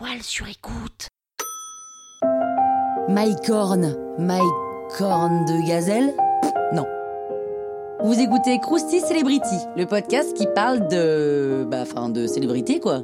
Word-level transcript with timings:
toile 0.00 0.22
sur 0.22 0.48
écoute. 0.48 1.08
My 3.08 3.36
corn. 3.46 3.94
My 4.18 4.40
corn 4.96 5.44
de 5.44 5.68
gazelle? 5.68 6.14
Non. 6.72 6.86
Vous 8.02 8.18
écoutez 8.18 8.58
Krusty 8.60 9.00
Celebrity, 9.00 9.56
le 9.76 9.84
podcast 9.84 10.34
qui 10.34 10.46
parle 10.54 10.88
de. 10.88 11.66
Bah, 11.70 11.82
enfin, 11.82 12.08
de 12.08 12.26
célébrité, 12.26 12.80
quoi. 12.80 13.02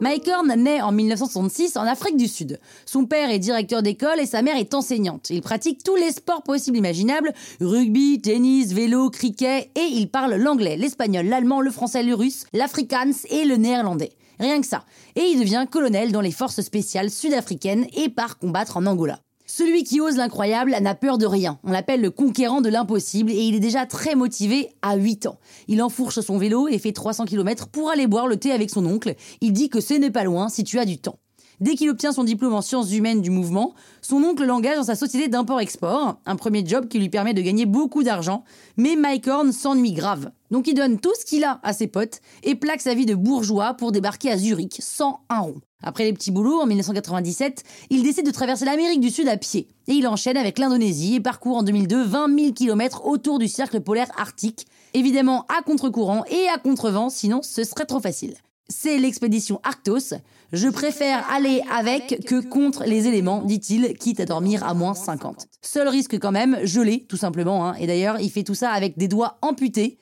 Mike 0.00 0.28
Horn 0.28 0.54
naît 0.54 0.80
en 0.80 0.92
1966 0.92 1.76
en 1.76 1.82
Afrique 1.82 2.16
du 2.16 2.28
Sud. 2.28 2.60
Son 2.86 3.04
père 3.04 3.30
est 3.30 3.40
directeur 3.40 3.82
d'école 3.82 4.20
et 4.20 4.26
sa 4.26 4.42
mère 4.42 4.56
est 4.56 4.74
enseignante. 4.74 5.30
Il 5.30 5.42
pratique 5.42 5.82
tous 5.82 5.96
les 5.96 6.12
sports 6.12 6.44
possibles 6.44 6.76
imaginables, 6.76 7.32
rugby, 7.60 8.20
tennis, 8.20 8.72
vélo, 8.72 9.10
cricket, 9.10 9.70
et 9.74 9.88
il 9.90 10.08
parle 10.08 10.34
l'anglais, 10.34 10.76
l'espagnol, 10.76 11.26
l'allemand, 11.26 11.60
le 11.60 11.72
français, 11.72 12.04
le 12.04 12.14
russe, 12.14 12.46
l'afrikaans 12.52 13.26
et 13.28 13.44
le 13.44 13.56
néerlandais. 13.56 14.12
Rien 14.38 14.60
que 14.60 14.66
ça. 14.68 14.84
Et 15.16 15.22
il 15.32 15.40
devient 15.40 15.66
colonel 15.68 16.12
dans 16.12 16.20
les 16.20 16.30
forces 16.30 16.60
spéciales 16.60 17.10
sud-africaines 17.10 17.86
et 17.96 18.08
part 18.08 18.38
combattre 18.38 18.76
en 18.76 18.86
Angola. 18.86 19.18
Celui 19.50 19.82
qui 19.82 19.98
ose 19.98 20.16
l'incroyable 20.16 20.76
n'a 20.78 20.94
peur 20.94 21.16
de 21.16 21.24
rien. 21.24 21.58
On 21.64 21.72
l'appelle 21.72 22.02
le 22.02 22.10
conquérant 22.10 22.60
de 22.60 22.68
l'impossible 22.68 23.30
et 23.30 23.40
il 23.40 23.54
est 23.54 23.60
déjà 23.60 23.86
très 23.86 24.14
motivé 24.14 24.68
à 24.82 24.94
8 24.96 25.26
ans. 25.26 25.38
Il 25.68 25.82
enfourche 25.82 26.20
son 26.20 26.36
vélo 26.36 26.68
et 26.68 26.78
fait 26.78 26.92
300 26.92 27.24
km 27.24 27.68
pour 27.68 27.88
aller 27.88 28.06
boire 28.06 28.26
le 28.26 28.36
thé 28.36 28.52
avec 28.52 28.68
son 28.68 28.84
oncle. 28.84 29.14
Il 29.40 29.54
dit 29.54 29.70
que 29.70 29.80
ce 29.80 29.94
n'est 29.94 30.10
pas 30.10 30.24
loin 30.24 30.50
si 30.50 30.64
tu 30.64 30.78
as 30.78 30.84
du 30.84 30.98
temps. 30.98 31.18
Dès 31.60 31.76
qu'il 31.76 31.88
obtient 31.88 32.12
son 32.12 32.24
diplôme 32.24 32.52
en 32.52 32.60
sciences 32.60 32.92
humaines 32.92 33.22
du 33.22 33.30
mouvement, 33.30 33.74
son 34.02 34.22
oncle 34.22 34.44
l'engage 34.44 34.76
dans 34.76 34.84
sa 34.84 34.94
société 34.94 35.28
d'import-export, 35.28 36.20
un 36.26 36.36
premier 36.36 36.64
job 36.64 36.86
qui 36.86 36.98
lui 36.98 37.08
permet 37.08 37.32
de 37.32 37.40
gagner 37.40 37.64
beaucoup 37.64 38.02
d'argent, 38.02 38.44
mais 38.76 38.96
Mike 38.96 39.28
Horn 39.28 39.50
s'ennuie 39.50 39.92
grave. 39.92 40.30
Donc 40.50 40.68
il 40.68 40.74
donne 40.74 41.00
tout 41.00 41.14
ce 41.18 41.24
qu'il 41.24 41.44
a 41.44 41.58
à 41.62 41.72
ses 41.72 41.86
potes 41.86 42.20
et 42.42 42.54
plaque 42.54 42.82
sa 42.82 42.94
vie 42.94 43.06
de 43.06 43.14
bourgeois 43.14 43.72
pour 43.74 43.92
débarquer 43.92 44.30
à 44.30 44.36
Zurich 44.36 44.76
sans 44.80 45.20
un 45.30 45.40
rond. 45.40 45.60
Après 45.82 46.04
les 46.04 46.12
petits 46.12 46.30
boulots, 46.30 46.60
en 46.60 46.66
1997, 46.66 47.62
il 47.90 48.02
décide 48.02 48.26
de 48.26 48.30
traverser 48.30 48.64
l'Amérique 48.64 49.00
du 49.00 49.10
Sud 49.10 49.28
à 49.28 49.36
pied. 49.36 49.68
Et 49.86 49.92
il 49.92 50.06
enchaîne 50.06 50.36
avec 50.36 50.58
l'Indonésie 50.58 51.16
et 51.16 51.20
parcourt 51.20 51.58
en 51.58 51.62
2002 51.62 52.04
20 52.04 52.38
000 52.38 52.52
km 52.52 53.06
autour 53.06 53.38
du 53.38 53.48
cercle 53.48 53.80
polaire 53.80 54.10
arctique. 54.16 54.66
Évidemment 54.94 55.46
à 55.48 55.62
contre-courant 55.62 56.24
et 56.26 56.48
à 56.48 56.58
contre-vent, 56.58 57.10
sinon 57.10 57.42
ce 57.42 57.62
serait 57.64 57.86
trop 57.86 58.00
facile 58.00 58.34
c'est 58.68 58.98
l'expédition 58.98 59.60
Arctos. 59.64 60.14
Je 60.52 60.68
préfère 60.68 61.28
aller 61.30 61.62
avec 61.70 62.24
que 62.26 62.40
contre 62.40 62.84
les 62.84 63.06
éléments, 63.06 63.42
dit-il, 63.42 63.96
quitte 63.98 64.20
à 64.20 64.24
dormir 64.24 64.64
à 64.64 64.74
moins 64.74 64.94
50. 64.94 65.46
Seul 65.62 65.88
risque 65.88 66.18
quand 66.18 66.32
même, 66.32 66.58
gelé, 66.64 67.04
tout 67.08 67.16
simplement. 67.16 67.66
Hein. 67.66 67.74
Et 67.78 67.86
d'ailleurs, 67.86 68.20
il 68.20 68.30
fait 68.30 68.44
tout 68.44 68.54
ça 68.54 68.70
avec 68.70 68.96
des 68.96 69.08
doigts 69.08 69.38
amputés, 69.42 69.98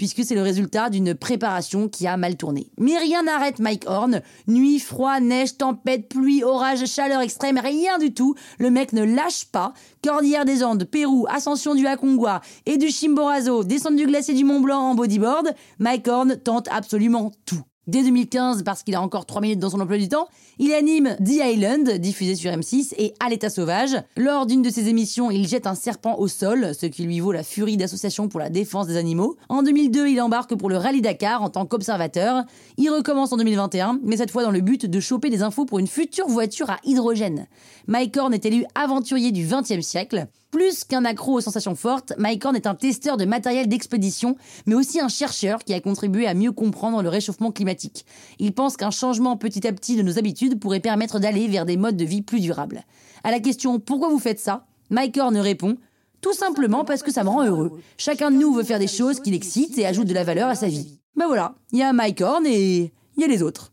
puisque 0.00 0.24
c'est 0.24 0.34
le 0.34 0.40
résultat 0.40 0.88
d'une 0.88 1.14
préparation 1.14 1.86
qui 1.86 2.06
a 2.06 2.16
mal 2.16 2.38
tourné. 2.38 2.70
Mais 2.78 2.96
rien 2.96 3.24
n'arrête 3.24 3.58
Mike 3.58 3.84
Horn. 3.86 4.22
Nuit, 4.48 4.78
froid, 4.78 5.20
neige, 5.20 5.58
tempête, 5.58 6.08
pluie, 6.08 6.42
orage, 6.42 6.86
chaleur 6.86 7.20
extrême, 7.20 7.60
rien 7.62 7.98
du 7.98 8.14
tout. 8.14 8.34
Le 8.58 8.70
mec 8.70 8.94
ne 8.94 9.04
lâche 9.04 9.44
pas. 9.52 9.74
Cordillère 10.02 10.46
des 10.46 10.64
Andes, 10.64 10.84
Pérou, 10.84 11.26
ascension 11.28 11.74
du 11.74 11.86
Aconcagua 11.86 12.40
et 12.64 12.78
du 12.78 12.88
Chimborazo, 12.88 13.62
descente 13.62 13.96
du 13.96 14.06
glacier 14.06 14.32
du 14.32 14.42
Mont 14.42 14.60
Blanc 14.60 14.80
en 14.80 14.94
bodyboard, 14.94 15.54
Mike 15.78 16.08
Horn 16.08 16.36
tente 16.42 16.68
absolument 16.72 17.32
tout. 17.44 17.60
Dès 17.90 18.04
2015, 18.04 18.62
parce 18.62 18.84
qu'il 18.84 18.94
a 18.94 19.02
encore 19.02 19.26
3 19.26 19.42
minutes 19.42 19.58
dans 19.58 19.70
son 19.70 19.80
emploi 19.80 19.98
du 19.98 20.08
temps, 20.08 20.28
il 20.60 20.72
anime 20.72 21.16
The 21.16 21.40
Island, 21.44 21.90
diffusé 21.98 22.36
sur 22.36 22.52
M6, 22.52 22.94
et 22.98 23.14
À 23.18 23.28
l'état 23.28 23.50
sauvage. 23.50 23.96
Lors 24.16 24.46
d'une 24.46 24.62
de 24.62 24.70
ses 24.70 24.86
émissions, 24.86 25.32
il 25.32 25.48
jette 25.48 25.66
un 25.66 25.74
serpent 25.74 26.16
au 26.16 26.28
sol, 26.28 26.72
ce 26.72 26.86
qui 26.86 27.02
lui 27.02 27.18
vaut 27.18 27.32
la 27.32 27.42
furie 27.42 27.76
d'associations 27.76 28.28
pour 28.28 28.38
la 28.38 28.48
défense 28.48 28.86
des 28.86 28.96
animaux. 28.96 29.36
En 29.48 29.64
2002, 29.64 30.06
il 30.06 30.20
embarque 30.20 30.54
pour 30.54 30.68
le 30.68 30.76
Rallye 30.76 31.02
Dakar 31.02 31.42
en 31.42 31.50
tant 31.50 31.66
qu'observateur. 31.66 32.44
Il 32.76 32.90
recommence 32.90 33.32
en 33.32 33.36
2021, 33.38 33.98
mais 34.04 34.18
cette 34.18 34.30
fois 34.30 34.44
dans 34.44 34.52
le 34.52 34.60
but 34.60 34.86
de 34.86 35.00
choper 35.00 35.28
des 35.28 35.42
infos 35.42 35.64
pour 35.64 35.80
une 35.80 35.88
future 35.88 36.28
voiture 36.28 36.70
à 36.70 36.76
hydrogène. 36.84 37.48
Mike 37.88 38.16
Horn 38.16 38.32
est 38.32 38.46
élu 38.46 38.66
aventurier 38.76 39.32
du 39.32 39.44
XXe 39.44 39.84
siècle. 39.84 40.28
Plus 40.50 40.82
qu'un 40.82 41.04
accro 41.04 41.34
aux 41.34 41.40
sensations 41.40 41.76
fortes, 41.76 42.12
Mike 42.18 42.44
Horn 42.44 42.56
est 42.56 42.66
un 42.66 42.74
testeur 42.74 43.16
de 43.16 43.24
matériel 43.24 43.68
d'expédition, 43.68 44.36
mais 44.66 44.74
aussi 44.74 45.00
un 45.00 45.08
chercheur 45.08 45.62
qui 45.64 45.74
a 45.74 45.80
contribué 45.80 46.26
à 46.26 46.34
mieux 46.34 46.50
comprendre 46.50 47.02
le 47.02 47.08
réchauffement 47.08 47.52
climatique. 47.52 48.04
Il 48.40 48.52
pense 48.52 48.76
qu'un 48.76 48.90
changement 48.90 49.36
petit 49.36 49.66
à 49.66 49.72
petit 49.72 49.96
de 49.96 50.02
nos 50.02 50.18
habitudes 50.18 50.58
pourrait 50.58 50.80
permettre 50.80 51.20
d'aller 51.20 51.46
vers 51.46 51.66
des 51.66 51.76
modes 51.76 51.96
de 51.96 52.04
vie 52.04 52.22
plus 52.22 52.40
durables. 52.40 52.82
À 53.22 53.30
la 53.30 53.38
question 53.38 53.78
pourquoi 53.78 54.08
vous 54.08 54.18
faites 54.18 54.40
ça, 54.40 54.66
Mike 54.90 55.18
Horn 55.18 55.36
répond 55.36 55.76
tout 56.20 56.34
simplement 56.34 56.84
parce 56.84 57.02
que 57.02 57.12
ça 57.12 57.24
me 57.24 57.28
rend 57.30 57.44
heureux. 57.44 57.80
Chacun 57.96 58.30
de 58.30 58.36
nous 58.36 58.52
veut 58.52 58.64
faire 58.64 58.78
des 58.78 58.88
choses 58.88 59.20
qui 59.20 59.30
l'excitent 59.30 59.78
et 59.78 59.86
ajoutent 59.86 60.08
de 60.08 60.14
la 60.14 60.24
valeur 60.24 60.48
à 60.48 60.54
sa 60.54 60.66
vie. 60.66 60.98
Ben 61.16 61.26
voilà, 61.26 61.54
il 61.72 61.78
y 61.78 61.82
a 61.82 61.92
Mike 61.92 62.20
Horn 62.20 62.44
et 62.46 62.92
il 63.16 63.20
y 63.20 63.24
a 63.24 63.28
les 63.28 63.42
autres. 63.42 63.72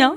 Hein? 0.00 0.16